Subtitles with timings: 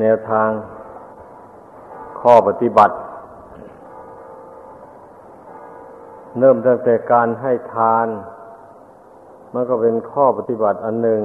[0.00, 0.50] แนวทาง
[2.20, 2.94] ข้อปฏิบัติ
[6.38, 8.06] เริ่มตั้งแต่การให้ทาน
[9.52, 11.22] มันก็เป็นข้อปฏิบัติอันหนึ่ง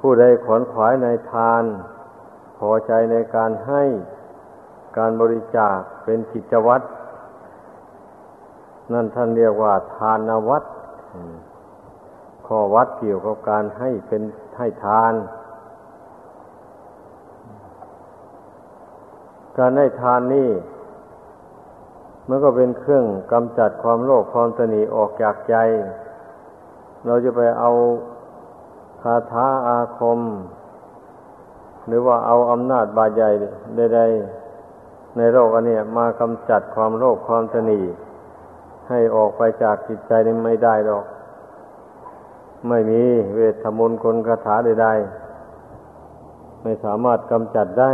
[0.00, 1.62] ผู้ใดขวนขวายในทาน
[2.58, 3.82] พอใจในการให้
[4.98, 6.84] การบริจาคเป็นกิจวัตร
[8.92, 10.64] นั่นท่านเรียกว่า ทานวัด
[12.46, 14.22] ข้อวัดเกี่ยวกับการให้เป็น
[14.56, 15.12] ให้ทาน
[19.58, 20.50] การให้ทานนี่
[22.28, 25.56] มันก็เป็นเครื่องกำจัดความโลภความตนีออกจากใจ
[27.06, 27.70] เราจะไปเอา
[29.02, 30.20] คาถาอาคม
[31.86, 33.30] หรือว่าเอาอำนาจบาใหญ่
[33.76, 37.80] ใดๆในโลกอันนี้มากำจัดความโลภความตนี
[38.88, 41.04] ให้ออกไปจากจิตใจนี้ไม่ได้หรอก
[42.68, 43.02] ไม่มี
[43.34, 47.92] เวทมนต์คนคาถาใดๆไม่สามารถกำจัดได้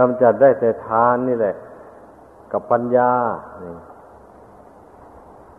[0.00, 1.54] กำจัดได้แต่ทานนี่แหละ
[2.52, 3.10] กับปัญญา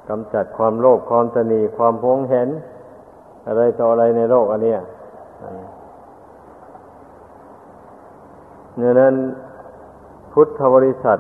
[0.09, 2.49] กำจัดความโลภความตนีความพงเห็น
[3.47, 4.79] อะไรต่ออะไรในโลกอันเนี้ย
[8.77, 9.15] เนี่ยนั้น
[10.31, 11.19] พุทธบริษัท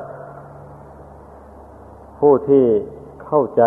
[2.19, 2.65] ผู้ที่
[3.25, 3.63] เข้าใจ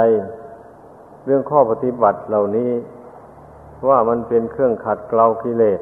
[1.25, 2.73] เรื่องข้อปฏิบัติเหล่านี้
[3.89, 5.81] ว่ามันเป็นเครื่องขัดเกลากิเลส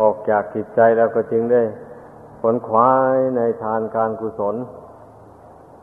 [0.00, 1.62] ออกจากจิตใจแล้วก็จึงได้
[2.40, 4.56] ผลควายในทานการกุศล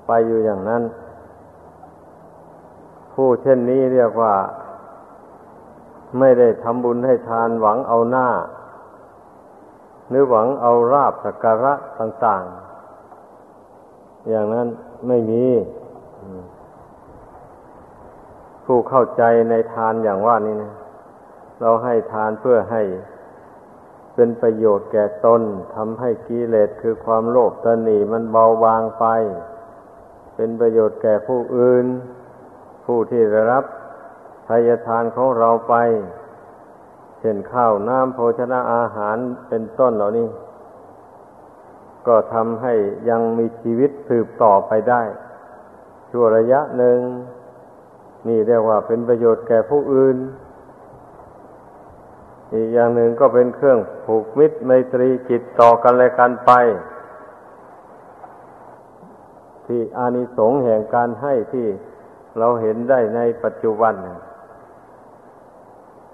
[0.08, 0.84] ไปอยู่อย่างนั้น
[3.14, 4.34] ผู้เช่นนี้เรียกว่า
[6.20, 8.28] ไม่ได้ทำบุญให้ทานหวังเอาหน้า
[10.10, 12.44] หรือหวังเอาราบสักการะต่าง
[13.36, 14.68] ๆ อย่างนั้น
[15.08, 15.46] ไม่มี
[18.66, 20.74] ผู้เข้าใจในทานอย่างว่านี้นะ
[21.62, 22.82] เราให้ทานเพื่อให้
[24.16, 25.42] เป็นประโยชน์แก่ตน
[25.76, 29.06] ทำให้กิเลสคือความโลภตนีมันเบาบางไป
[30.36, 31.86] เป็นประโยชน์แก่ผู้อื่น
[32.86, 33.66] ผู้ที่ได้รับ
[34.48, 35.76] ทายทานของเราไป
[37.20, 40.30] เช่นข้าวน้ำโภชนะอาหารเป็นต้นเหล่านี้
[42.08, 42.74] ก็ทำให้
[43.10, 45.02] ยังมีชีวิตสืบต่อไปได้
[46.10, 47.00] ชั่วระยะหนึ่ง
[48.28, 50.18] นี่เรียกว่าเป็นประโยชน์แก่ผู้อื่น
[52.54, 56.52] อีกอย่างหนึ่งก็เป็นเครื่องผูกมิตรไมตรีจิตต่อกันและกันไป
[59.66, 61.68] ที่อานิสงส์แห่งการให้ที่
[62.40, 63.94] เราเห็นได้ในปัจจุบัน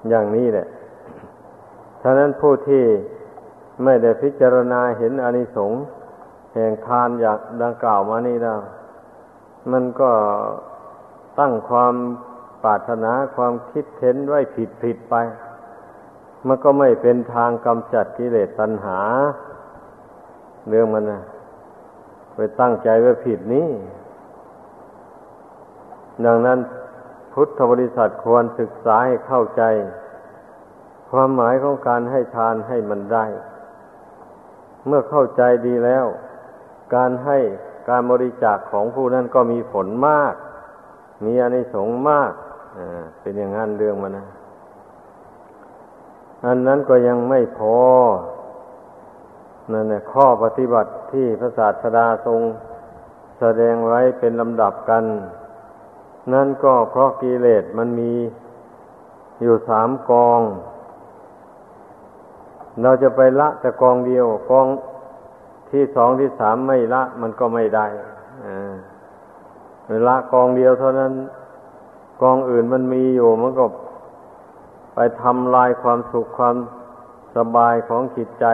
[0.10, 0.68] อย่างนี้แหละ
[2.02, 2.84] ฉะนั้นผู้ที่
[3.84, 5.82] ไม่ได้พิจารณาเห็นอานิสงส์
[6.54, 8.60] แห่งทานอย่างดังกล่าวมานี้แล้ว
[9.72, 10.12] มันก็
[11.40, 11.94] ตั้งความ
[12.64, 15.16] ปรารถนาความคิดเห็นไว้ผิดผิดไป
[16.48, 19.00] มันก็ไม่เป็นทางกำจัดกิเลสตัณหา
[20.68, 21.22] เรื่องมันนะ
[22.36, 23.70] ไปตั้งใจไว้ผิดนี้
[26.26, 26.60] ดังนั้น
[27.34, 29.64] พุทธบริษัทควรศึกษาให้เข้าใจ
[31.10, 33.26] ความหมายของการให้ทานให้มันได้
[34.88, 36.06] เมื่อเข้าใจดีแล้ว
[36.96, 37.38] การให้
[37.90, 40.34] การบริจาคของผู้นั้นก็มีผลมาก
[41.26, 42.32] มีอานิสงส์มาก
[43.22, 44.28] เป็นอย่างนั้นเรื่องมันนะ
[46.46, 47.78] อันนั้นก็ยังไม่พอ
[49.72, 52.40] นั่นแหละข้อปฏิบัติที่พระศาสดาทรง
[53.40, 55.04] แสดงไว้เป็นลำดับกัน
[56.34, 58.14] นั่นก็เพราะกิเลสมันมี
[59.42, 60.42] อยู่สามกอง
[62.82, 64.68] เราจะไปละแต่กองเดียว กอง
[65.72, 67.86] ที่สองที่สามไม่ละ มันก็ไม่ได้
[68.46, 68.48] อ
[69.90, 71.14] เวลากองเดียวเท่านั้น
[72.22, 73.66] กองอื่นมันมีอยู่มันก็
[75.02, 76.56] ไปทำลายความสุขความ
[77.36, 78.46] สบายของจิตใจ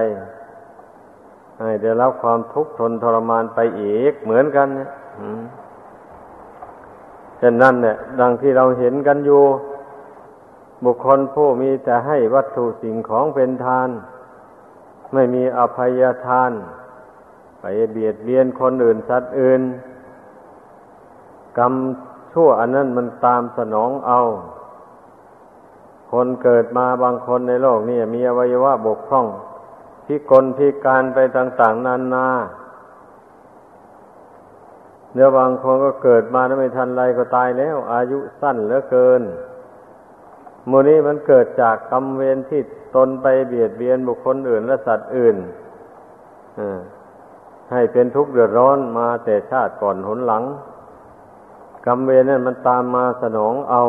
[1.59, 4.89] ให้ได้รับความทุกข์ทนทรมานไปอีกเหมือนกันเนี่ย
[7.41, 9.43] ฉะนั้นเนี่ยดังที่เราเห็นกันอยู่
[10.83, 13.89] บุคคลผู้มีแต่ให้วัตถุสิ่งของเป็นทาน
[15.13, 16.51] ไม่มีอภัยทาน
[17.59, 19.61] ไปเบียดเบียนคนอื่นสัตว์อื่น
[21.57, 21.73] กรรม
[22.31, 24.19] ชั่วอันนั้นมันตามสนองเอา
[26.15, 29.27] คนเกิดมาบางคนในโลกนี่มีอวัยวะบกพร่อง
[30.05, 32.27] พิกลพิการไปต่าง ๆนานา
[35.13, 39.21] เดี๋ยวบางคนก็เกิดมาแล้วไม่ทันไรก็ตายแล้ว อายุสั้นเหลือเกิน
[40.69, 42.61] มูนี้มันเกิดจากกรรมเวรที่
[42.95, 45.37] ตนไปเบียดเบียนบุคคลอื่นและสัตว์อื่น
[47.71, 50.43] ให้เป็นทุกข์เดือดร้อนมาแต่ชาติก่อนหนหลัง
[51.85, 53.83] กรรมเวรนั่นมันตามมาสนองเอา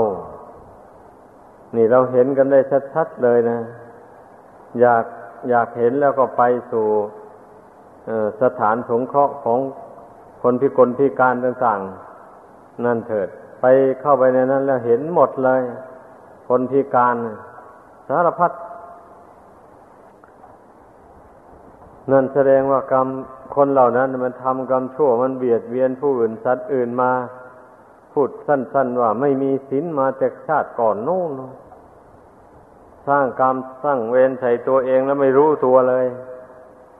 [1.74, 2.60] นี่เราเห็นกันได้
[2.94, 3.58] ชัดๆเลยนะ
[4.80, 5.04] อยาก
[5.50, 6.86] อยากเห็นแล้วก็ไปสู่
[8.42, 9.58] สถานสงเคราะห์ของ
[10.42, 13.28] คนพิกลพิการต่างๆ นั่นเถิด
[13.60, 13.64] ไป
[14.00, 15.60] เข้าไปในนั้นแล้วเห็นหมดเลย
[16.48, 17.16] คนพิการ
[18.08, 18.52] สารพัด
[22.10, 23.06] นั่นแสดงว่ากรรม
[23.54, 27.12] คนเหล่านั้น มันทำกรรมชั่วมันเบียดเบียนผู้อื่นสัตว์อื่นมา
[28.18, 31.30] พูดสั้น ๆ ว่าไม่มีศีลมาจากชาติก่อนนู่น
[33.08, 36.06] สร้างกรรมสร้างเวรใส่ตัวเองแล้วไม่รู้ตัวเลย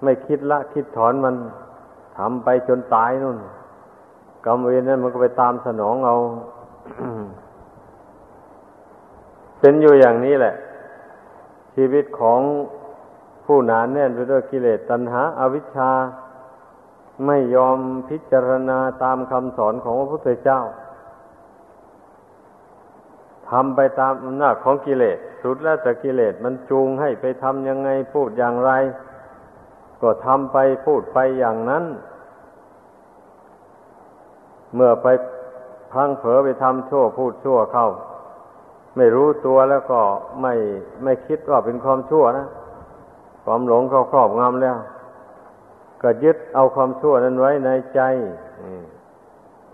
[0.03, 1.35] ไม่คิดละคิดถอนมัน
[2.19, 3.39] ทำไปจนตายนู่น
[4.47, 6.17] กรรมเวรนั้นมันก็ไปตามสนองเอา
[9.61, 10.55] เป็นอยู่อย่างนี้แหละ
[11.75, 12.41] ชีวิตของ
[13.45, 15.91] ผู้หนานแน่นไปด้วยกิเลสตัณหาอาวิชชา
[17.27, 17.79] ไม่ยอม
[18.09, 20.61] พิจารณาตามคำสอนของพระพุทธเจ้า
[23.51, 28.71] ทำไปตามอำนาจของกิเลส สุดแล้วแต่กิเลสมันจูงให้ไปทำยังไงพูดอย่างไร
[30.03, 30.57] ก็ทำไป
[30.87, 31.85] พูดไปอย่างนั้น
[34.75, 35.07] เมื่อไป
[35.93, 37.89] พังเผลอไปทำชั่วพูดชั่วเข้า
[38.97, 40.01] ไม่รู้ตัวแล้วก็
[40.43, 40.55] ไม่
[41.03, 42.47] ไม่คิดว่าเป็นความชั่วนะ
[43.45, 44.77] ความหลงเขาครอบงำแล้ว
[46.03, 48.01] ก็ยึดเอาความชั่วนั้นไว้ในใจ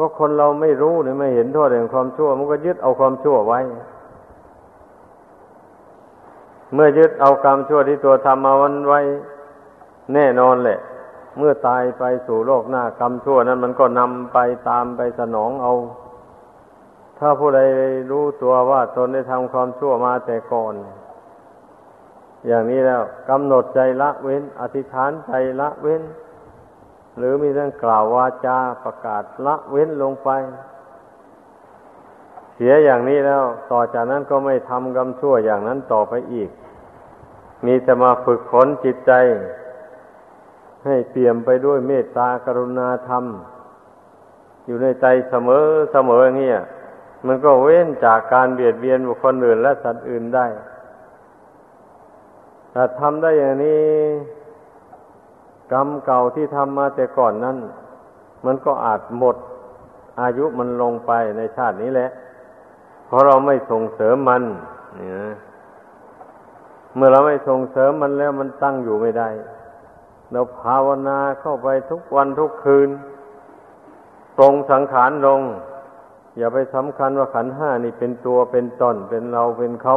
[0.02, 3.60] ราะคนเราไม่รู้เนี่ยไม่เห็นโทษแห่งความชั่ว มันก็ยึดเอาความชั่วไว้
[6.74, 9.00] เมื่อยึดเอากรรมชั่วที่ตัวทำมาวันไว้
[10.14, 10.78] แน่นอนแหละ
[11.38, 14.38] เมื่อตายไปสู่โลกหน้ากรรมชั่วนั้น มันก็นำไป
[14.68, 15.72] ตามไปสนองเอา
[17.18, 17.60] ถ้าผู้ใด
[18.10, 20.74] รู้ตัวว่าตนได้ทำความชั่วมาแต่ก่อน
[22.46, 26.02] อย่างนี้แล้วกำหนดใจละเว้น อธิษฐานใจละเว้น
[27.18, 30.30] หรือมีเรื่องกล่าววาจาประกาศละเว้นลงไป
[32.54, 36.50] เสียอย่างนี้แล้ว ต่อจากนั้นก็ไม่ทำกรรมชั่วอย่างนั้นต่อไปอีก
[37.66, 39.12] มีแต่มาฝึกฝนจิตใจ
[40.84, 43.24] ให้เปี่ยมไปด้วยเมตตากรุณาธรรม
[44.66, 46.52] อยู่ในใจเสมอเสมออย่างนี้
[47.26, 50.46] มันก็เว้นจากการเบียดเบียนบุคคลอื่นและสัตว์อื่นได้
[52.72, 53.84] ถ้าทำได้อย่างนี้
[55.72, 57.56] กรรมเก่าที่ทำมาแต่ก่อนนั้น
[58.46, 59.36] มันก็อาจหมด
[60.20, 62.08] อายุมันลงไปในชาตินี้แหละ
[63.06, 64.42] เพราะเราไม่ส่งเสริมมัน
[64.96, 65.14] เนี่ย
[66.96, 69.28] เมื่อเราไม่ส่งเสริมมันแล้วมันตั้งอยู่ไม่ได้
[70.32, 72.90] เราภาวนาเข้าไปทุกวันทุกคืน
[74.38, 75.40] ตรงสังขารลง
[76.38, 79.96] อย่าไปสำคัญว่าขันห้านี่เป็นตัวเป็นตนเป็นเราเป็นเขา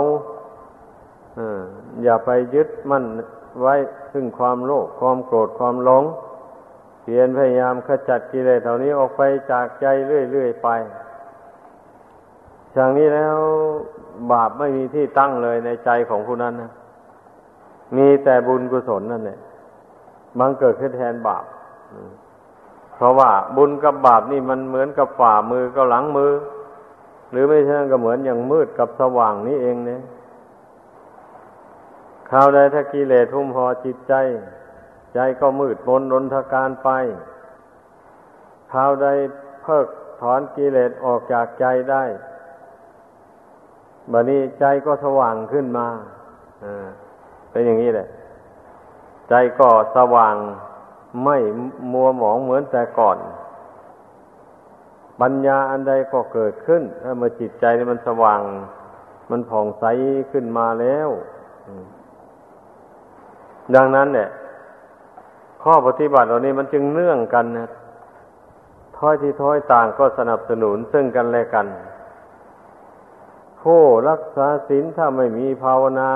[2.03, 3.05] อย่าไปยึดมั่น
[3.61, 3.75] ไว้
[4.13, 6.03] ซึ่งความโลภความโกรธความหลง
[7.01, 9.21] เพียรพยายามขจัดกิเลสเหล่านี้ออกไป
[9.51, 10.69] จากใจเรื่อยๆไป
[12.73, 13.37] อย่างนี้แล้ว
[14.31, 16.71] บาปไม่มีที่ตั้งเลยในใจของผู้นั้นนะ
[17.97, 19.39] มีแต่บุญกุศลนั่นแหละ
[20.39, 21.45] บังเกิดขึ้นแทนบาป
[22.95, 26.31] เพราะว่าบุญกับบาปนี่มันเหมือนกับฝ่ามือกับหลังมือ
[27.31, 30.01] หรือไม่ใช่ก็เหมือนอย่างมืดกับสว่างนี่เองเนี่ย
[32.29, 34.13] คราวใดถ้ากิเลสทุ่มห่อจิตใจ
[35.13, 36.89] ใจก็มืดมนดนทการไป
[38.71, 39.07] คราวใด
[39.61, 39.87] เพิก
[40.21, 42.03] ถอนกิเลสออกจากใจได้
[44.11, 45.87] บัดนี้ใจก็สว่างขึ้นมา
[47.51, 48.07] เป็นอย่างนี้แหละ
[49.29, 50.35] ใจก็สว่าง
[51.23, 51.37] ไม่
[51.91, 53.17] มัวหมองเหมือนแต่ก่อน
[55.21, 58.41] ปัญญาอันใดก็เกิดขึ้น ถ้าเมื่อจิตใจมันสว่าง
[59.31, 59.85] มันผ่องใส
[60.31, 61.09] ขึ้นมาแล้ว
[63.75, 64.29] ดังนั้นเนี่ย
[65.63, 67.69] ข้อปฏิบัติเหล่านี้มันจึงเนื่องกันนะ
[68.97, 71.67] ท้อยที่ท้อยต่างก็สนับสนุนซึ่งกันและกัน
[73.61, 76.11] ผู้รักษาศีลถ้าไม่มีภาวนา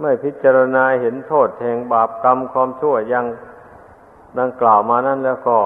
[0.00, 3.26] ไม่พิจารณาเห็นโทษแห่งบาปกรรมความชั่วยัง
[4.38, 5.56] ดังกล่าวมานั้นแล้วก็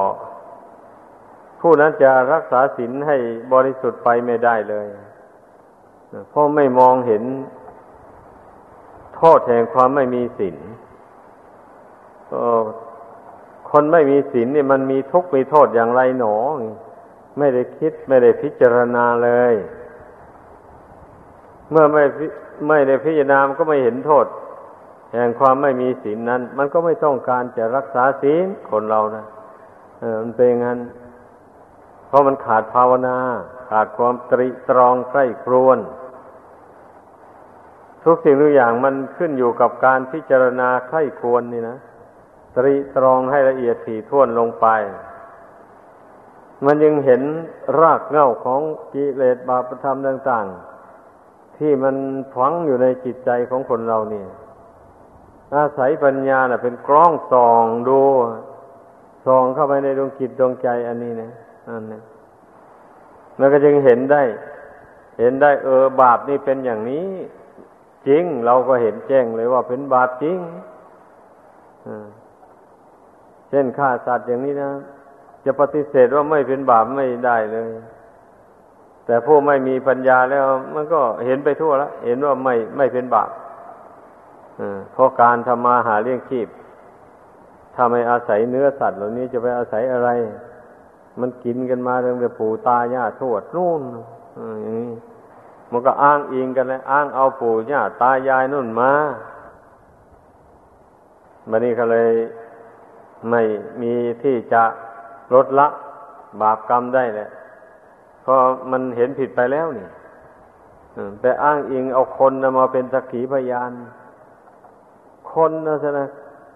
[1.61, 3.16] ผู้นั้นจะรักษาศีลให้
[3.52, 4.87] บริสุทธิ์ไปไม่ได้เลย
[6.31, 7.23] เพราะไม่มองเห็น
[9.16, 10.56] โทษแห่งความไม่มีศีล
[13.71, 16.37] คนไม่มีศีลนี่มันมีทุกข์มีโทษอย่างไรหนอ
[17.38, 19.54] ไม่ได้คิดไม่ได้พิจารณาเลย
[21.71, 22.04] เมื่อไม่
[22.68, 24.26] ไม่ได้พิจารณามก็ไม่เห็นโทษ
[25.12, 29.25] แห่งความไม่มีศีลนั้น มันก็ไม่ต้องการจะรักษาศีลคนเรานะ
[30.00, 30.78] เออมันเป็นงั้น
[32.06, 33.18] เพราะมันขาดภาวนา
[33.71, 35.78] ขาดความตรีตรองใกล้ครวน
[38.04, 41.76] ทุกสิ่งทุกอย่างมันขึ้นอยู่กับการพิจารณาไข้ควรนี่นะ
[42.56, 44.66] ตรีตรองให้ละเอียดถี่ถ้วนลงไป
[46.64, 47.23] มันยังเห็น
[47.80, 48.61] รากเหง้าของ
[48.92, 51.96] กิเลสบาปธรรมต่างๆ ที่มัน
[52.34, 54.26] ฝังอยู่ในจิตใจของคนเราเนี่ย
[55.54, 58.00] อาศัยปัญญาน่ะ เป็นกล้องส่องดู
[59.26, 61.30] ส่องเข้าไปในดวงจิตดวงใจอันนี้นะ
[61.68, 62.02] นั่นนะ
[63.38, 64.23] มันก็จึงเห็นได้
[65.18, 67.06] เห็นได้ เออบาปนี่เป็นอย่างนี้
[68.08, 70.38] จริง เราก็เห็นแจ้งเลยว่าเป็นบาปจริง
[73.49, 74.70] เช่นฆ่าสัตว์อย่างนี้นะ
[75.44, 77.70] จะปฏิเสธว่าไม่เป็นบาปไม่ได้เลย
[79.06, 80.44] แต่ผู้ไม่มีปัญญาแล้ว
[80.75, 83.30] มันก็เห็นไปทั่วแล้วเห็นว่าไม่ไม่เป็นบาป
[84.92, 86.49] เพราะการทำมาหาเลี้ยงชีพ
[87.75, 90.11] ถ้าไม่อาศัยเนื้อสัตว์เหล่านี้จะไปอาศัยอะไร
[91.20, 93.82] มันกินกันมาตั้งแต่ปู่ตายาทวดนู่น
[94.62, 94.92] อย่างนี้
[95.71, 98.90] มันก็อ้างอิงกันเลยอ้างเอาปู่ย่าตายายนู่นมา
[101.50, 102.11] บันนี้ก็เลย
[103.30, 103.42] ไม่
[103.80, 103.92] มี
[104.23, 104.62] ที่จะ
[105.35, 105.66] ลดละ
[106.40, 107.28] บาปกรรมได้แหละ
[108.23, 108.37] เพราะ
[108.71, 109.87] มันเห็นผิดไปแล้วนี่
[111.21, 113.73] แต่อ้างอิงเอาคนมาเป็นสักขีพยาน
[115.33, 116.04] คนนะสนะ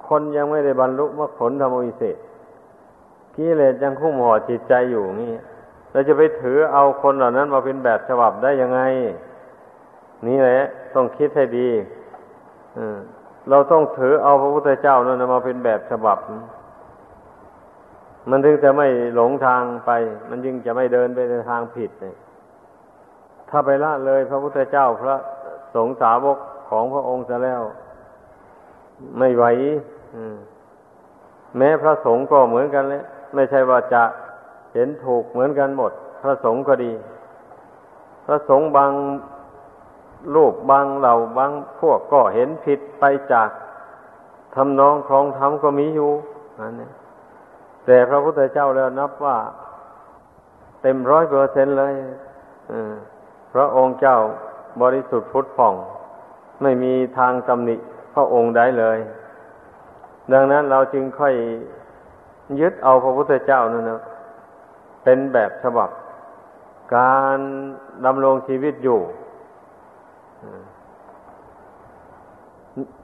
[0.09, 2.17] คนยังไม่ได้บรรลุมรรคผลธรรมวิเศษ
[3.35, 5.31] กิเลสยังคุ้มห่อจิตใจอยู่นี่
[5.99, 8.81] เราจะไปถือเอาคนเหล่านั้นมาเป็นแบบฉบับได้ยังไง
[10.27, 10.61] นี่แหละ
[10.95, 11.69] ต้องคิดให้ดี
[13.51, 16.19] เราต้องถือเอาพระพุทธเจ้านั้นมาเป็นแบบฉบับ
[18.31, 19.91] มันถึงจะไม่หลงทางไป
[20.29, 22.17] มันยิ่งจะไม่เดินไปในทางผิดเนี่ย
[23.49, 25.17] ถ้าไปละเลยพระพุทธเจ้าพระ
[25.75, 26.39] สงฆ์สาวก
[26.71, 27.63] ของพระองค์จะแล้ว
[29.19, 29.45] ไม่ไหว
[31.57, 33.03] แม้พระสงฆ์ก็เหมือนกันเลย
[33.35, 34.05] ไม่ใช่ว่าจะ
[34.75, 36.93] เห็นถูกเหมือนกันหมด พระสงฆ์ก็ดี
[38.27, 38.93] พระสงฆ์บาง
[40.35, 43.49] ลูกบางเหล่าบางพวกก็เห็นผิดไปจาก
[44.55, 46.11] ทำนองครองธรรมก็มีอยู่
[46.59, 46.89] อันนี้
[47.87, 49.37] แต่พระพุทธเจ้าแล้วนับว่า
[50.83, 51.95] เต็มร้อยเปอร์เซ็นเลย
[53.55, 54.17] พระองค์เจ้า
[54.83, 55.75] บริสุทธิ์พุทธผ่อง
[56.63, 57.77] ไม่มีทางตำหนิ
[58.15, 58.99] พระองค์ใดเลย
[60.33, 61.35] ดังนั้นเราจึงค่อย
[62.61, 64.01] ยึดเอาพระพุทธเจ้านั่นนะ
[65.11, 65.91] เป็นแบบฉบับ
[66.97, 67.39] การ
[68.05, 69.01] ดำรงชีวิตอยู่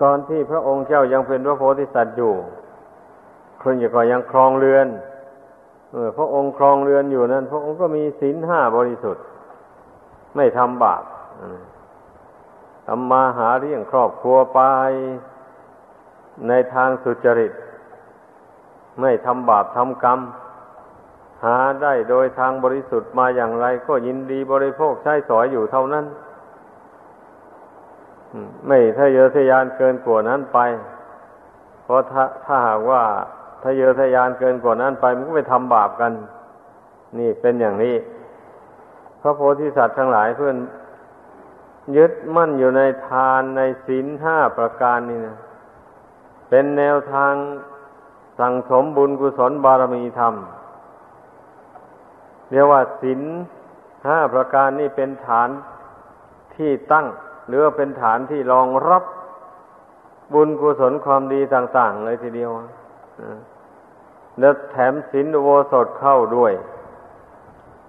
[0.03, 2.35] ตอนที่พระองค์เจ้ายังเป็นพระโพธิสัตว์อยู่
[3.63, 4.87] คนอย่าก็ยังครองเรือน
[5.93, 9.25] เออพระองค์ครองเรือนอยู่นั้น พระองค์ก็มีศีลห้าบริสุทธิ์
[10.37, 11.03] ไม่ทำบาป
[12.87, 14.61] ทำมาหาเลี้ยงครอบครัวไป
[16.49, 17.53] ในทางสุจริต
[19.01, 20.21] ไม่ทำบาปทำกรรม
[21.45, 26.05] หาได้โดยทางบริสุทธิ์มาอย่างไร ก็ยินดีบริโภคใช้สอยอยู่เท่านั้น
[28.67, 30.59] ไม่ถ้าเยอทะยานเกินกว่านั้นไป
[31.85, 33.03] เพราะถ้าถ้าหากว่า
[33.63, 36.13] ถ้าเยอทะยานเกินกว่านั้นไป มันก็ไปทำบาปกัน
[37.19, 37.97] นี่เป็นอย่างนี้
[39.21, 40.57] พระโพธิสัตว์ทั้งหลายเพื่อน
[41.97, 45.37] ยึดมั่นอยู่ในทานในศีลห้าประการนี่นะ
[46.49, 47.35] เป็นแนวทาง
[48.39, 50.35] สั่งสมบุญกุศลบารมีธรรม
[52.51, 53.21] เรียกว่าศีล
[54.07, 55.49] ห้าประการนี่เป็นฐาน
[56.57, 57.07] ที่ตั้ง
[57.49, 59.05] หรือเป็นฐานที่รองรับ
[60.33, 62.51] บุญกุศลความดีต่าง ๆ เลยทีเดียว
[64.39, 66.53] แล้วแถมศีลโวสดเข้าด้วย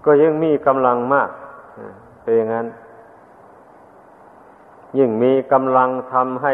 [0.06, 1.30] ก็ยังมีกำลังมาก
[2.24, 2.68] เป็นอย่างนั้น
[4.98, 6.54] ยิ่งมีกำลังทำให้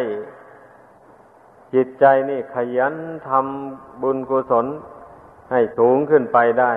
[1.73, 2.95] จิตใจนี่ขยัน
[3.27, 4.65] ทำบุญกุศล
[5.51, 6.73] ให้สูงขึ้นไปได้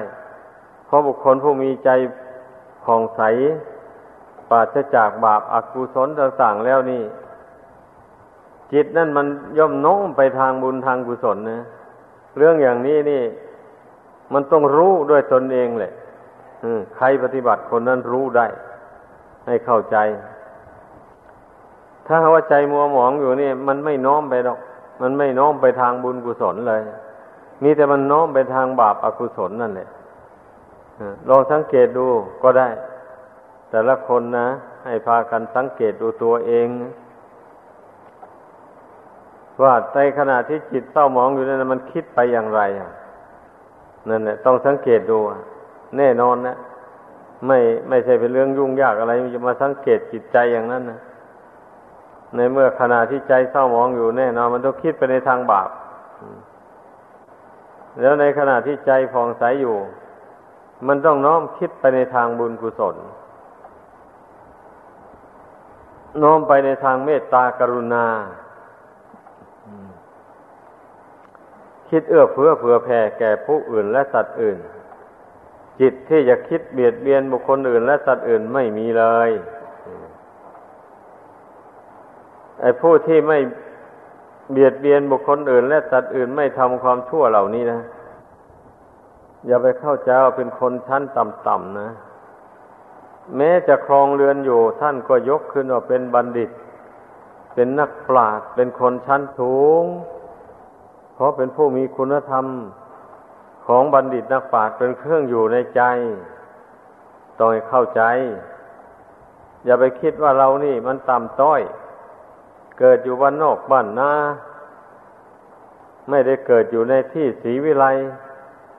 [0.86, 1.90] เพราะบุคคลผู้มีใจ
[2.84, 3.22] ผ่องใส
[4.50, 7.02] ปราศจากบาปอากุศลต่างๆแล้วนี่
[8.72, 9.26] จิตนั่นมัน
[9.58, 11.60] ย่อมโน้มไปทางบุญทางกุศลนะ
[12.36, 13.22] เรื่องอย่างนี้นี่
[14.32, 15.92] มันต้องรู้ด้วยตนเองแหละ
[16.96, 18.46] ใครปฏิบัติคนนั้นรู้ได้
[19.46, 19.96] ให้เข้าใจ
[22.06, 24.58] ถ้าว่าใจมัวหมองอยู่นี่ มันไม่น้อมไปหรอก
[25.02, 26.80] มันไม่น้อมไปทางบุญกุศลเลย
[27.62, 29.88] มีแต่มันน้อมไปทางบาปอากุศลนั่นแหละ
[31.28, 32.06] ลองสังเกตดู
[32.42, 32.68] ก็ได้
[33.70, 34.48] แต่ละคนนะ
[34.84, 36.68] ให้พากันสังเกตดูตัวเอง
[39.62, 42.60] ว่าในขณะที่จิตเศร้าหมองอยู่นั้นมันคิดไปอย่างไร
[44.08, 45.18] นั่นแหละต้องสังเกตดู
[45.98, 46.56] แน่นอนนะ
[47.46, 47.58] ไม่
[47.88, 50.98] ไม่ใช่เป็นเรื่องยุ่งยากอะไรจะมาสังเกตจิตใจอย่างนั้นนะ
[52.34, 55.68] ในเมื่อขณะที่ใจเศร้าหมองอยู่แน่นอนมันต้องคิดไปในทางบาป
[58.00, 59.76] แล้วในขณะที่ใจผ่องใสอยู่
[60.86, 62.96] มันต้องน้อมคิดไปในทางบุญกุศล
[66.22, 68.06] น้อมไปในทางเมตตากรุณา
[71.88, 74.58] คิดเอื้อเฟื้อเผื่อแผ่แก่ผู้อื่นและสัตว์อื่น
[75.80, 79.30] จิตที่จะคิดเบียดเบียนบุคคลอื่น และสัตว์อื่นไม่มีเลย
[82.60, 83.38] ไอ้ผู้ที่ไม่
[84.52, 87.80] เบียดเบียนบุคคลอื่น และสัตว์อื่นไม่ทำความชั่วเหล่านี้นะ
[89.46, 91.90] อย่าไปเข้าใจว่าเป็นคนชั้นต่ำๆนะ
[93.36, 96.50] แม้จะครองเรือนอยู่ ท่านก็ยกขึ้นว่าเป็นบัณฑิต
[97.54, 99.84] เป็นนักปราชญ์เป็นคนชั้นสูง
[101.14, 102.46] เพราะเป็นผู้มีคุณธรรม
[103.66, 105.82] ของบัณฑิตนักปราชญ์เป็นเครื่องอยู่ในใจ
[107.38, 108.02] ต้องให้เข้าใจ
[109.64, 111.60] อย่าไปคิดว่าเรานี่มันต่ำต้อย
[112.78, 114.12] เกิดอยู่บ้านนอกบ้านนา
[116.10, 117.86] ไม่ได้เกิดอยู่ในที่สีวิไล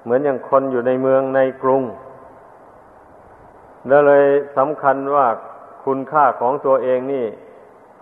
[0.06, 1.84] เหมือนอย่างคนอยู่ในเมืองในกรุง
[3.88, 4.26] แล้วเลย
[4.58, 5.28] สำคัญว่า
[5.86, 7.26] คุณค่าของตัวเองนี่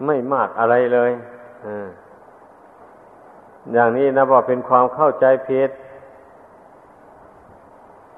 [0.05, 1.11] ไม่มากอะไรเลย
[3.73, 5.69] อย่างนี้นะว่าเป็นความเข้าใจผิด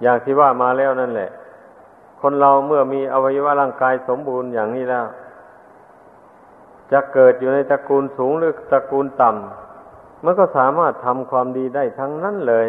[0.01, 1.29] อย่างที่ว่ามาแล้วนั่นแหละ
[2.21, 5.05] คนเราเมื่อมีอวัยวะร่างกายสมบูรณ์อย่างนี้แล้ว
[6.91, 12.67] จะเกิดอยู่ในตระกูลสูงหรือตระกูลต่ำมันก็สามารถทำความดีได้ทั้งนั้นเลย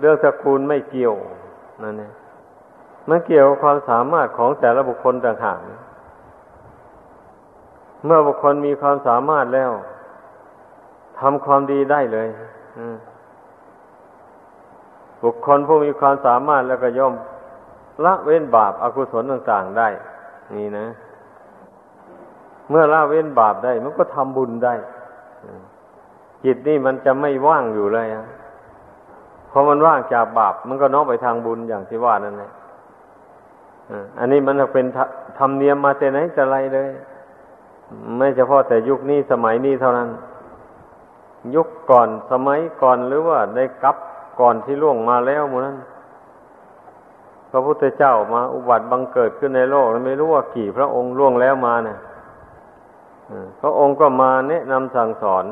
[0.00, 1.14] เรื่องตระกูลไม่เกี่ยว
[1.82, 2.12] นั่นเอง
[3.08, 5.58] มันเกี่ยวกับความสามารถของแต่ละบุคคลต่างหาก
[8.04, 9.70] เมื่อบุคคลมีความสามารถแล้ว
[11.20, 12.28] ทำความดีได้เลย
[15.22, 17.14] บุคคลผู้มีความสามารถแล้วก็ย่อม
[18.04, 19.88] ละเว้นบาปอากุศลต่างๆได้
[20.54, 20.86] นี่นะ
[22.70, 24.74] เมื่อละเว้นบาปได้ มันก็ทำบุญได้
[26.44, 28.24] จิตนี่มันจะไม่ว่างอยู่เลยอะ
[29.52, 32.52] พอมันว่างจากบาป มันก็น้อมไปทางบุญอย่างที่ว่านั่นแหละ
[34.18, 34.86] อันนี้มันเป็น
[35.38, 36.90] ธรรมเนียมมาแต่ไหนแต่ไรเลย
[38.18, 40.08] ไม่เฉพาะแต่ยุคนี้สมัยนี้เท่านั้น
[41.54, 43.96] ยุคก่อนสมัยก่อนหรือว่าในกับ
[44.40, 45.76] ก่อนที่ล่วงมาแล้วมูนั้น
[47.50, 51.98] พระพุทธเจ้ามาอุบัติบังเกิดขึ้นในโลกไม่รู้ว่ากี่พระองค์ล่วงแล้วมาเนี่ย
[53.60, 55.44] พระองค์ก็มาแนะนำสั่งสอน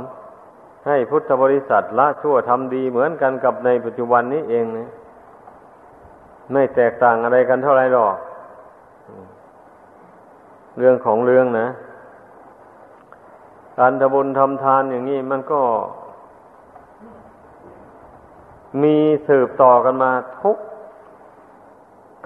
[0.86, 4.88] ให้พุทธบริษัทละชั่วทำดีเหมือนกันกับในปัจจุบันนี้เองนะ
[6.52, 8.16] ไม่แตกต่างอะไรกันเท่าไรหรอก
[10.78, 11.68] เรื่องของเรื่องนะ
[13.78, 15.60] การทบุญทำทานอย่างนี้มันก็
[18.82, 18.96] มี
[19.28, 20.56] สืบต่อกันมาทุก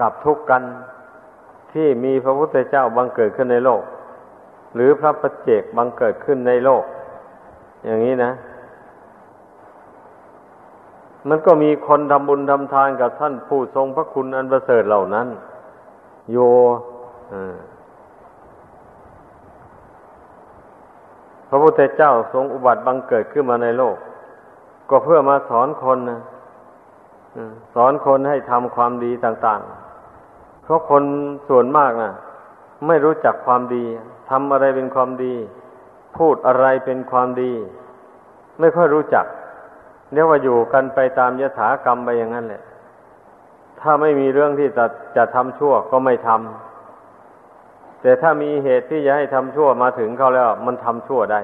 [0.01, 0.63] กับทุกกัน
[1.73, 3.81] ที่มีพระพุทธเจ้าบังเกิดขึ้นในโลก
[4.75, 6.83] หรือพระประเจกบังเกิดขึ้นในโลก
[7.85, 8.31] อย่างนี้นะ
[11.29, 15.27] มันก็มีคนทำบุญทำทานกับท่านผู้ทรงพระคุณอันประเสริฐเหล่านั้น
[16.31, 16.37] โย
[21.49, 23.97] พระพุทธเจ้าทรงอุบัติบังเกิดขึ้นมาในโลก
[24.89, 26.19] ก็เพื่อมาสอนคนนะ
[27.75, 29.61] สอนคนให้ทำความดีต่าง
[30.11, 31.03] ๆ เพราะคน
[31.47, 32.11] ส่วนมากนะ่ะ
[32.87, 33.83] ไม่รู้จักความดี
[34.29, 35.35] ทำอะไรเป็นความดี
[36.17, 37.53] พูดอะไรเป็นความดี
[38.59, 39.25] ไม่ค่อยรู้จัก
[40.13, 42.61] เรียกว่าอยู่กันไปตามยถากรรมไปอย่างนั้นแหละ
[43.79, 44.85] ถ้าไม่มีเรื่องที่จะ
[45.17, 51.41] จะทำชั่วก็ไม่ทำแต่ถ้ามีเหตุที่จะให้ทำชั่วมาถึงเขาแล้ว มันทำชั่วได้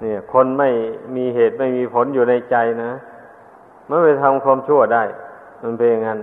[0.00, 0.70] เนี่ย คนไม่
[1.16, 2.92] มีเหตุไม่มีผลอยู่ในใจนะ
[3.88, 5.04] มันไปทำความชั่วได้
[5.62, 6.20] มันเป็นอย่างนั้น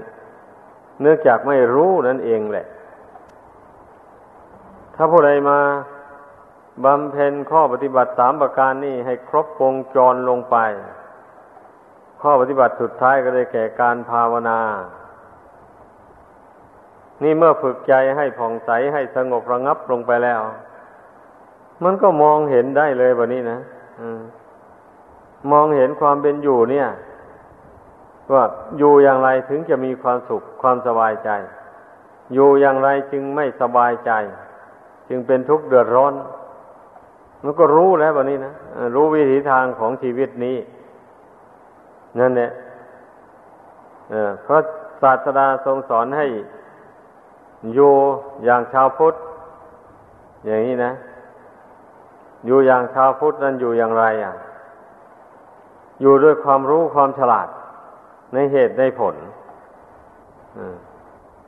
[1.01, 2.67] เนื่องจากไม่รู้นั่นเองแหละ
[4.95, 5.59] ถ้าผู้ใดมา
[6.85, 10.57] บำเพ็ญข้อปฏิบัติสามประการนี้ให้ครบวงจรลงไป
[12.21, 14.59] ข้อปฏิบัติสุดท้ายก็ได้แก่การภาวนา
[17.23, 20.41] นี่เมื่อฝึกใจให้ผ่องใสให้สงบระงับลงไปแล้ว
[21.83, 23.59] มันก็มองเห็นได้เลยแบบนี้นะ
[25.51, 26.87] มองเห็นความเป็นอยู่เนี่ย
[28.33, 28.43] ว่า
[28.77, 31.29] อยู่อย่างไรถึงจะมีความสุขความสบายใจ
[32.33, 34.11] อยู่อย่างไรจึงไม่สบายใจ
[35.09, 36.13] จึงเป็นทุกข์เดือดร้อน
[37.43, 38.53] มันก็รู้แล้วแบบนี้นะ
[38.95, 40.57] รู้วิถีทางของชีวิตนี้
[42.19, 42.49] นั่นแหละ
[44.43, 44.61] เพราะ
[45.01, 46.25] ศาสดาทรงสอนให้
[47.73, 47.93] อยู่
[48.45, 49.15] อย่างชาวพุทธ
[50.45, 50.91] อย่างนี้นะ
[52.45, 54.33] อยู่อย่างชาวพุทธนั้นอยู่อย่างไรอะ
[56.01, 57.47] อยู่ด้วยความรู้ความฉลาด
[58.33, 59.15] ในเหตุในผล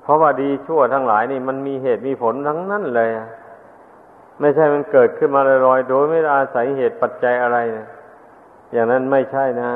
[0.02, 3.10] เพราะว่าดีชั่วทั้งหลายนี่ มันมีเหตุมีผลทั้งนั้นเลย
[4.40, 7.88] ไม่ใช่มันเกิดขึ้นมาลอยๆโดยไม่อาศัยเหตุปัจจัยอะไรนะ
[8.72, 9.72] อย่างนั้นไม่ใช่นะ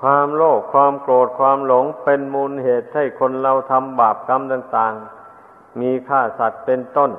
[0.00, 4.94] ความโลภความโกรธความหลงเป็นมูลเหตุให้คนเราทำบาปกรรมต่าง
[5.36, 7.10] ๆ มีฆ่าสัตว์เป็นต้น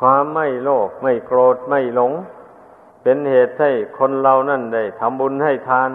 [0.00, 2.12] ความไม่โลภไม่โกรธไม่หลง
[3.02, 5.90] เป็นเหตุให้คนเรานั่นได้ทำบุญให้ทาน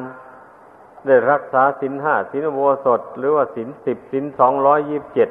[1.05, 5.29] ได้รักษาสินห้าสินโวสดหรือว่าสินสิบสินสองร้อยยิบเจ็ด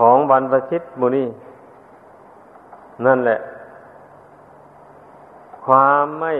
[0.00, 1.24] ของบรรพชิตมุนี
[3.06, 3.40] นั่นแหละ
[5.64, 6.34] ความไม่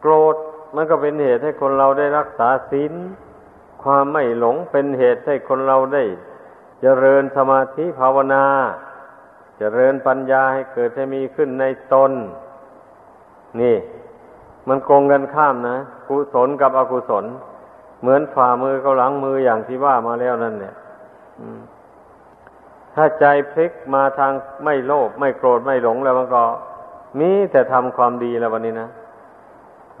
[0.00, 0.36] โกรธ
[0.74, 2.92] มันก็เป็นเหตุให้คนเราได้รักษาศีล
[3.82, 6.04] ความไม่หลงเป็นเหตุให้คนเราได้
[6.80, 8.44] เจริญสมาธิภาวนา
[9.58, 12.12] เจริญปัญญาให้เกิดให้มีขึ้นในตน
[13.60, 13.76] นี่
[14.68, 15.76] มันโกงกันข้ามนะ
[16.08, 17.24] กุศลกับอกุศล
[18.00, 20.74] เหมือนฝ่ามือกับหลังมืออย่างที่ว่ามาแล้วนั่นเนี่ย
[22.96, 24.32] ถ้าใจพลิกมาทาง
[24.64, 26.42] ไม่โลภไม่โกรธไม่หลงแล้วมันก็
[27.20, 28.88] มีแต่ทำความดีแล้ววันนี้นะ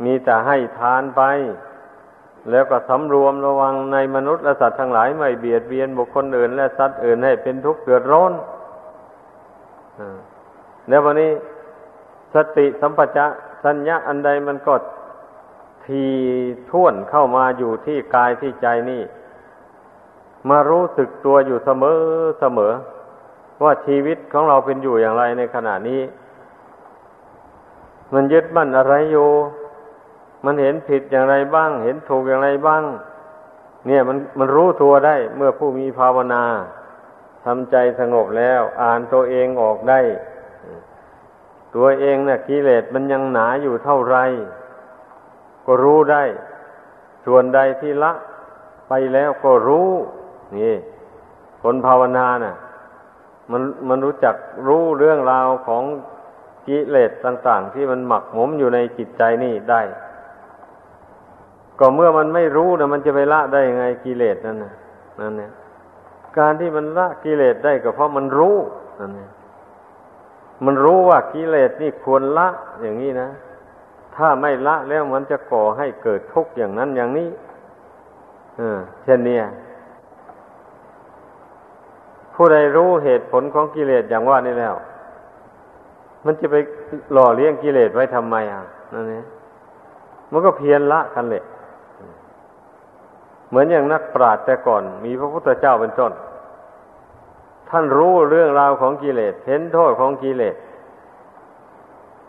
[0.04, 1.22] มีแต่ให้ทานไป
[2.50, 8.32] แล้วก็สำรวมระวังในมนุษย์และสัตว์ทั้งหลายไม่เบียดเบียนบุคคลอื่น และสัตว์อื่นให้เป็นทุกข์เดือดร้อน
[10.88, 11.32] แล้ววันนี้
[12.34, 13.30] สติสัมปชัญ
[13.64, 14.74] สัญญาอันใดมันก็
[15.86, 16.04] ที
[16.70, 19.02] ท่วนเข้ามาอยู่ที่กายที่ใจนี่
[20.48, 22.00] มารู้สึกตัวอยู่เสมอ
[22.40, 22.72] เสมอ
[23.62, 26.02] ว่าชีวิตของเราเป็นอยู่อย่างไรในขณะนี้
[28.14, 29.28] มันยึดมั่นอะไรอยู่
[30.44, 32.82] มันเห็นผิดอย่างไรบ้าง เห็นถูกอย่างไรบ้าง
[33.86, 36.44] เนี่ยมันมันรู้ตัวได้เมื่อผู้มีภาวนา
[37.44, 40.00] ทำใจสงบแล้ว อ่านตัวเองออกได้
[41.76, 44.16] ตัวเองนะ่ะกิเลสมันยังหนาอยู่เท่าไร
[45.66, 46.24] ก็รู้ได้
[47.26, 48.12] ส่วนใดที่ละ
[48.88, 49.90] ไปแล้วก็รู้
[50.54, 50.72] นี่
[51.62, 52.54] คนภาวนานะ่ะ
[53.52, 54.34] มันมันรู้จัก
[54.68, 55.82] รู้เรื่องราวของ
[56.66, 59.82] กิเลสต่าง ๆ ที่มันหมักหมมอยู่ในจิตใจนี่ได้
[61.78, 64.72] ก็เมื่อมันไม่รู้นะมันจะไปละได้ยังไงกิเลสนั่นนะ
[65.20, 65.50] นั่นเนี่ย
[66.38, 68.56] การที่มันละกิเลสได้ก็เพราะมันรู้
[69.00, 69.30] นั่นเนี่ย
[70.64, 72.48] มันรู้ว่ากิเลสนี่ควรละ
[72.82, 73.28] อย่างนี้นะ
[74.16, 77.28] ถ้าไม่ละแล้วมันจะก่อให้เกิดทุกข์อย่างนั้นอย่างนี้
[78.58, 79.38] เออ เช่นนี้
[82.36, 84.74] ผู้ใดรู้เหตุผลของกิเลสอย่างว่านี่แล้ว
[86.24, 86.56] มันจะไป
[87.12, 88.62] หล่อเลี้ยงกิเลสไว้ทำไมอะ
[88.94, 89.22] นั่นเนี่
[90.32, 91.44] มันก็เพียรละกันเลย
[93.48, 96.12] เหมือนอย่างนักปราชญ์แต่ก่อน มีพระพุทธเจ้าเป็นต้น
[97.68, 100.56] ท่านรู้เรื่องราวของกิเลสเห็นโทษของกิเลส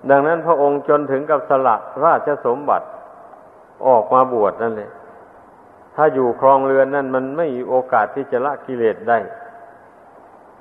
[0.10, 2.86] ดังนั้นพระองค์จนถึงกับสละราชสมบัติ
[3.88, 4.90] ออกมาบวชนั่นเลย
[5.96, 9.18] ถ้าอยู่ครองเรือนนั่นมันไม่มีโอกาสที่จะละกิเลสได้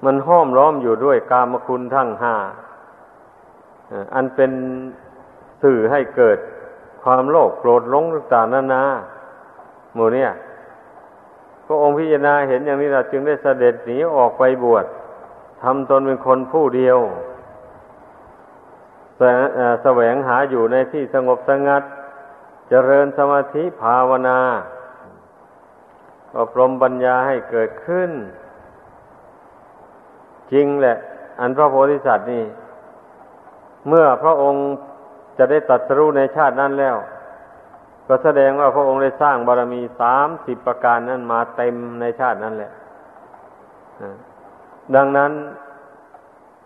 [0.05, 2.35] มันห้อมล้อมอยู่ด้วยกามคุณทั้งห้า
[4.15, 4.51] อันเป็น
[5.63, 6.39] สื่อให้เกิด
[7.03, 8.83] ความโลภโกรธหลงต่างๆนานา
[9.95, 10.31] หมู่เนี่ย
[11.67, 14.85] พระองค์พิจารณาเห็นอย่างนี้เราจึงได้เสด็จหนีออกไปบวช
[15.63, 16.99] ทำตนเป็นคนผู้เดียว
[19.83, 21.83] แสวงหาอยู่ในที่สงบสงัด
[22.69, 24.41] เจริญสมาธิภาวนา
[26.39, 28.11] อบรมปัญญาให้เกิดขึ้น
[30.53, 30.97] จริงแหละ
[31.41, 32.45] อันพระโพธิสัตว์นี่
[33.89, 34.65] เมื่อพระองค์
[35.39, 36.97] จะได้ตัดสู้ในชาตินั้นแล้ว
[38.09, 42.73] ก็แสดงว่าพระองค์ได้สร้างบารมีสามสิบประการนั้นมาเต็มในชาตินั้นแหละ
[44.95, 45.33] ดังนั้น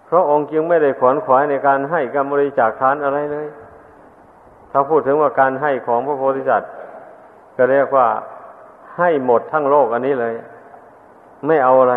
[0.08, 3.46] พระองค์จึงไม่ได้ขวนขวายในการให้การบริจาคทานอะไรเลย
[4.70, 6.70] ถ้าพูดถึงว่าการให้ของพระโพธิสัตว์
[7.56, 8.06] ก็เรียกว่า
[8.96, 10.34] ให้หมดทั้งโลกอันนี้เลย
[11.46, 11.96] ไม่เอาอะไร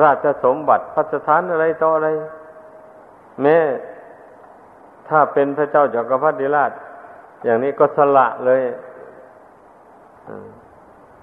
[0.00, 2.08] ราชสมบัติพัฒฐานอะไรต่ออะไร
[3.42, 3.58] แม้
[5.08, 6.72] ถ้าเป็นพระเจ้าจักรพรรดิราช
[7.44, 8.62] อย่างนี้ก็สละเลย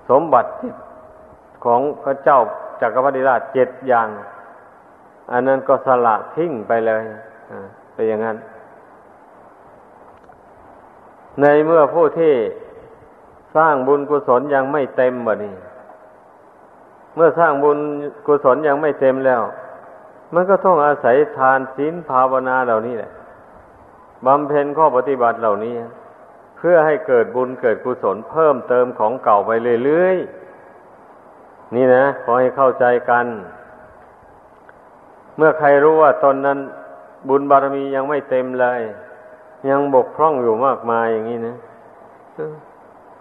[0.09, 0.49] สมบัติ
[1.65, 2.39] ของพระเจ้า
[2.81, 4.07] จักรพรรดิราชเจ็ดอย่าง
[5.31, 7.03] อันนั้นก็สละทิ้งไปเลย
[7.93, 8.37] เป็นอย่างนั้น
[11.41, 12.33] ในเมื่อผู้ที่
[13.55, 15.53] สร้างบุญกุศลยังไม่เต็มบ่นี้
[17.15, 17.79] เมื่อสร้างบุญ
[18.25, 19.41] กุศลยังไม่เต็มแล้ว
[20.33, 23.11] มันก็ต้องอาศัยทานศีลภาวนาเหล่านี้แหละ
[24.25, 25.75] บำเพ็ญข้อปฏิบัติเหล่านี้
[26.57, 29.51] เพื่อให้เกิดบุญเกิดกุศลเพิ่มเติมของเก่าไป
[29.83, 33.25] เรื่อยๆนี่นะขอให้เข้าใจกัน
[35.37, 36.59] เมื่อใครรู้ว่าตนนั้น
[37.29, 38.81] บุญบารมียังไม่เต็มเลย
[39.69, 41.55] ยังบกพร่องอยู่มากมายอย่างนี้นะ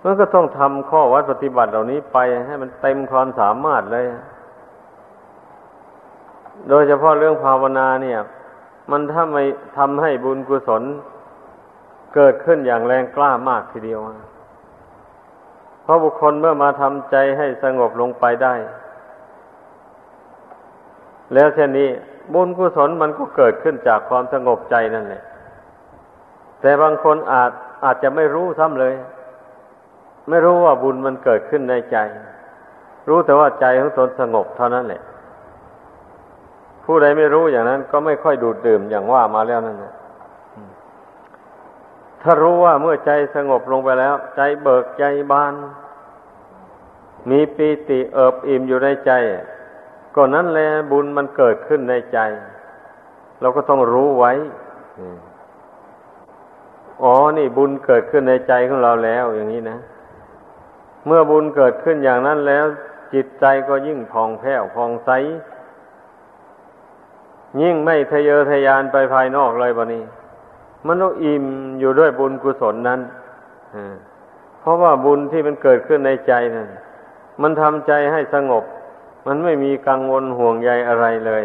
[0.04, 4.06] มันก็ต้องทำข้อวัดปฏิบัติเหล่านี้ไปให้มันเต็มความสามารถเลย
[6.68, 8.18] โดยเฉพาะเรื่องภาวนาเนี่ย
[8.90, 9.44] มันถ้าไม่
[9.78, 10.82] ทำให้บุญกุศล
[12.14, 14.00] เกิดขึ้นอย่างแรงกล้ามากทีเดียว
[15.82, 18.54] เพราะบุคคลเมื่อมาทำใจให้สงบลงไปได้
[21.34, 21.88] แล้วเช่นนี้
[22.34, 25.22] บุญกุศลมันก็เกิดขึ้นจากความสงบใจนั่นแหละ
[26.60, 27.52] แต่บางคนอาจ
[27.84, 28.94] อาจจะไม่รู้ซ้ำเลย
[30.28, 31.96] ไม่รู้ว่าบุญมันเกิดขึ้นในใจ
[33.08, 35.02] รู้แต่ว่าใจของตนสงบเท่านั้นแหละ
[36.84, 39.92] ผู้ใดไม่รู้อย่างนั้น ก็ไม่ค่อยดูดดื่มอย่างว่ามาแล้วนั่นนะ
[42.22, 45.54] ถ้ารู้ว่าเมื่อใจสงบลงไปแล้ว ใจเบิกใจบาน
[47.30, 49.12] มีปีติเอิบอิ่มอยู่ในใจ
[50.14, 52.18] ก็นั้นแหละบุญมันเกิดขึ้นในใจ
[53.40, 54.32] เราก็ต้องรู้ไว้
[57.02, 59.78] อ๋อ นี่บุญเกิดขึ้นในใจของเราแล้วอย่างนี้นะ
[61.06, 62.64] เมื่อบุญเกิดขึ้นอย่างนั้นแล้ว
[63.14, 65.10] จิตใจก็ยิ่งผ่องแผ้วผ่องใส
[67.60, 70.04] ยิ่งไม่ทะเยอทะยานไปภายนอกเลยบะนี้
[70.86, 71.44] มันต้องอิ่ม
[71.80, 73.00] อยู่ด้วยบุญกุศลนั้น
[74.60, 76.68] เพราะว่าบุญที่มันเกิดขึ้นในใจนั้น
[77.42, 78.64] มันทำใจให้สงบ
[79.26, 81.44] มันไม่มีกังวลห่วงใยอะไรเลย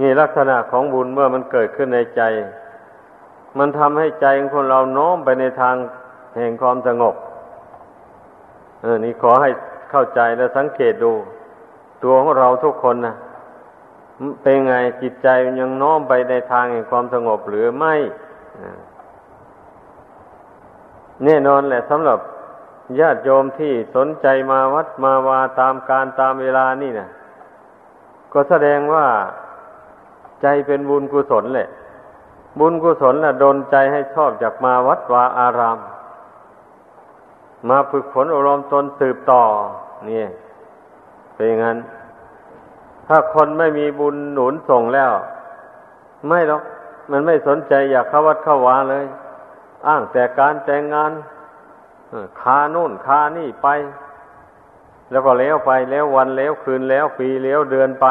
[0.00, 2.22] นี่ลักษณะของบุญเมื่อมันเกิดขึ้นในใจ
[3.58, 5.76] มันทำให้ใจของคนเราโน้มไปในทาง
[6.36, 7.14] แห่งความสงบ
[8.82, 9.50] เออ นี่ขอให้
[9.90, 11.12] เข้าใจและสังเกตดู
[12.02, 13.14] ตัวของเราทุกคนนะ
[14.42, 15.28] เป็นไงจิตใจ
[15.60, 17.94] ยังน้อมไปในทางแห่งความสงบหรือไม่
[21.24, 22.18] แน่นอนแหละสำหรับ
[23.00, 27.08] ญาติโยมที่สนใจมาวัดมาวาตามการตามเวลานี่นะ
[28.32, 29.06] ก็แสดงว่า
[30.42, 31.68] ใจเป็นบุญกุศลแหละ
[32.58, 35.78] บุญกุศลน่ะดนใจให้ชอบจากมาวัดวาอาราม
[37.68, 39.42] มาฝึกฝนอบรมตนสืบต่อ
[40.08, 40.24] นี่
[41.34, 41.78] เป็นอย่างนั้น
[43.06, 45.12] ถ้าคนไม่มีบุญหนุนส่งแล้ว
[46.28, 46.62] ไม่หรอก
[47.10, 49.04] มันไม่สนใจอยากเข้าวัดเข้าวาเลย
[49.86, 51.12] อ้างแต่การแต่งงาน
[52.40, 53.68] คาโน่นคานี่ไป
[55.10, 58.06] แล้วก็เลี้ยวไปแล้ววันแล้วคืนแล้วปีแล้วเดือนไป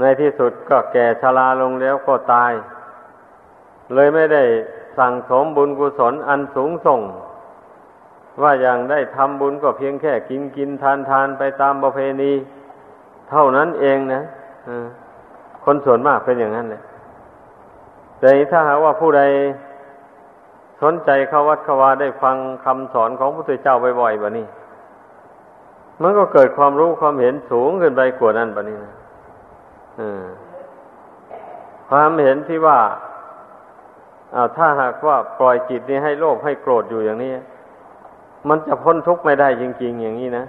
[0.00, 2.52] ในที่สุดก็แก่ชราลงแล้วก็ตาย
[3.94, 4.42] เลยไม่ได้
[4.98, 7.00] สั่งสมบุญกุศลอันสูงส่ง
[8.42, 12.32] ว่าอย่างได้ทำบุญก็เพียงแค่กินกินทานทานไปตามประเพณี
[13.30, 14.22] เท่านั้นเองนะ
[15.64, 16.82] คนส่วนมากเป็นอย่างนั้นเลย
[18.20, 19.22] แต่ถ้าหากว่าผู้ใด
[20.82, 24.46] สนใจเข้าวัดเข้าวาได้ฟังคำสอนของพระพุทธเจ้าบ่อยๆแบบนี้
[26.02, 28.92] มันก็เกิดความรู้ความเห็นสูงขึ้นไปกว่านั้นแบบนี้นะ
[31.90, 32.78] ความเห็นที่ว่า
[34.34, 37.32] อาถ้าหากว่าปล่อยจิตนี้ให้โลภให้โกรธอยู่อย่างนี้
[38.48, 40.44] มันจะพ้นทุกข์ไม่ได้จริง ๆ อย่างนี้นะ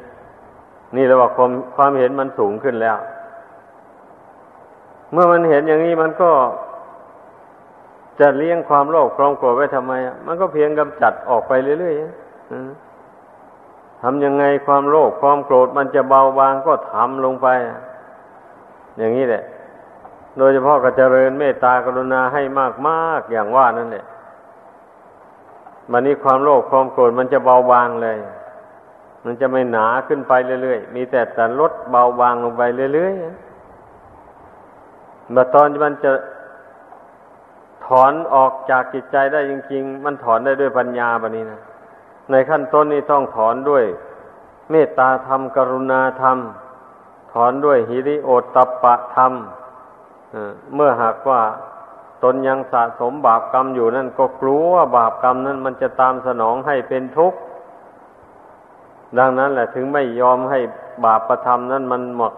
[0.95, 2.97] นี่เราว่าความความเห็นมันสูงขึ้นแล้ว
[5.11, 6.31] เมื่อมันเห็นอย่างนี้มันก็
[8.19, 9.93] จะเลี้ยงความโลภความโกรธไว้ทำไม
[10.25, 17.47] มันก็เพียงกำจัดออกไปเรื่อยๆทำยังไงความโลภความโกรธมันจะเบาบางก็ทำลงไป
[18.97, 19.43] อย่างนี้แหละ
[20.37, 24.05] โดยเฉพาะก็เจริญเมตตากรุณาให้มากมากอย่างว่านั่นแหละ
[25.91, 28.17] มันนี้ความโลภความโกรธมันจะเบาบางเลย
[29.25, 32.61] มันจะไม่หนาขึ้นไปเรื่อยๆ มีแต่แต่ลดเบาบางลงไป
[32.93, 36.11] เรื่อยๆเมื่อตอนมันจะ
[37.85, 41.61] ถอนออกจากจิตใจได้จริง ๆ มันถอนได้ด้วยปัญญาแบบนี้นะ
[42.31, 43.83] ในขั้นต้นนี้ต้องถอนด้วย
[44.71, 46.37] เมตตาธรรม กรุณาธรรม
[47.33, 49.33] ถอนด้วยหิริโอตตปปะธรรม
[50.75, 51.41] เมื่อหากว่า
[52.23, 57.39] ตนยังสะสมบาปกรรมอยู่นั่นก็กลัวว่าบาปกรรมนั้นมันจะตามสนองให้เป็นทุกข์
[59.17, 60.59] ดังนั้นแหละถึงไม่ยอมให้
[61.05, 62.33] บาปประทำนั้นมันหมด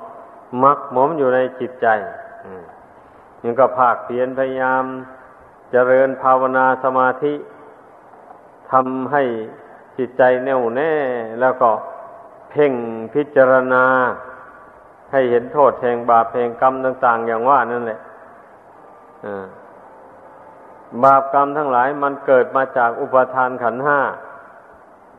[0.63, 1.87] มักหมมอยู่ในจิตใจ
[3.43, 4.83] ยังก็ภาคเพียรพยายาม
[5.71, 7.33] เจริญภาวนาสมาธิ
[8.71, 9.23] ทำให้
[9.97, 10.93] จิตใจแน่วแน่
[11.39, 11.69] แล้วก็
[12.49, 12.73] เพ่ง
[13.13, 13.85] พิจารณา
[15.11, 17.99] ให้เห็นโทษแห่งบาปแห่งกรรมต่าง ๆ อย่างว่านั่นแหละ
[21.04, 24.00] บาปกรรมทั้งหลายมันเกิดมาจากอุปทานขันห้า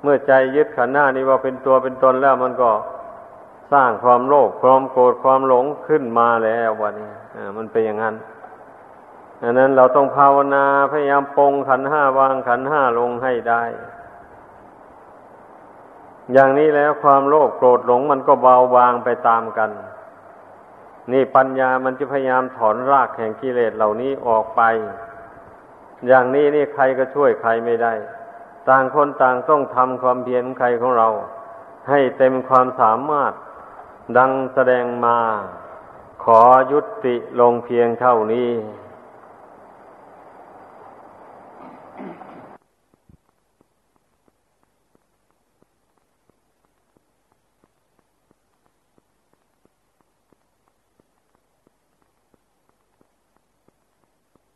[0.03, 2.71] เมื่อใจยึดขันห้านี้ว่าเป็นตัวเป็นตนแล้วมันก็
[3.73, 7.11] สร้างความโลภความโกรธความหลงขึ้นมาแล้ววันนี้
[7.57, 8.15] มันเป็นอย่างนั้น
[9.43, 13.63] ดังนั้นเราต้องภาวนาพยายามปรงขันห้าวางขันห้าลงให้ได้
[16.33, 19.71] อย่างนี้แล้วความโลภโกรธหลงมันก็เบาบางไปตามกัน
[21.13, 24.63] นี่ปัญญามันจะพยายามถอนรากแห่งกิเลสเหล่านี้ออกไป
[26.07, 27.93] อย่างนี้นี่ใครก็ช่วยใครไม่ได้
[28.69, 31.09] ต่างคนต่างต้องทำความเพียรใครของเรา
[31.89, 33.33] ให้เต็มความสามารถ
[34.17, 35.19] ดังแสดงมา
[36.25, 36.41] ขอ
[36.73, 38.51] ยุติลงเพียงเท่านี้